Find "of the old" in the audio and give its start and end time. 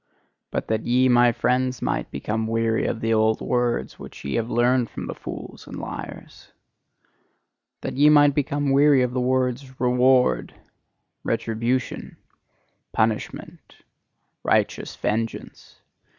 2.87-3.39